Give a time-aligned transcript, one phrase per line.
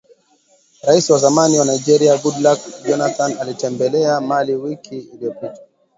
[0.87, 5.57] raisi wa zamani wa Nigeria Goodluck Johnathan alitembelea Mali wiki iliyopita